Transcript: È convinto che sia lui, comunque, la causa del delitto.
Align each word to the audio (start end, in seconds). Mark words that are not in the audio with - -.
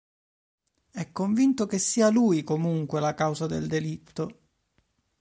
È 0.89 1.11
convinto 1.11 1.67
che 1.67 1.77
sia 1.77 2.09
lui, 2.09 2.41
comunque, 2.41 2.99
la 2.99 3.13
causa 3.13 3.45
del 3.45 3.67
delitto. 3.67 4.39